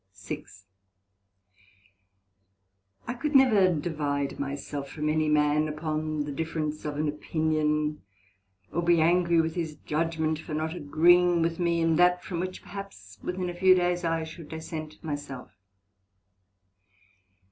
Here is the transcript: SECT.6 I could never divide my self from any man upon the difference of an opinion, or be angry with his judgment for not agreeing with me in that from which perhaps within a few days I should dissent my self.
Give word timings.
SECT.6 0.13 0.63
I 3.05 3.13
could 3.13 3.35
never 3.35 3.71
divide 3.71 4.39
my 4.39 4.55
self 4.55 4.89
from 4.89 5.09
any 5.09 5.29
man 5.29 5.67
upon 5.67 6.21
the 6.23 6.31
difference 6.31 6.85
of 6.85 6.97
an 6.97 7.07
opinion, 7.07 8.01
or 8.71 8.81
be 8.81 8.99
angry 8.99 9.39
with 9.39 9.53
his 9.53 9.75
judgment 9.85 10.39
for 10.39 10.55
not 10.55 10.75
agreeing 10.75 11.43
with 11.43 11.59
me 11.59 11.81
in 11.81 11.97
that 11.97 12.23
from 12.23 12.39
which 12.39 12.63
perhaps 12.63 13.19
within 13.21 13.47
a 13.47 13.53
few 13.53 13.75
days 13.75 14.03
I 14.03 14.23
should 14.23 14.49
dissent 14.49 14.97
my 15.03 15.13
self. 15.13 15.51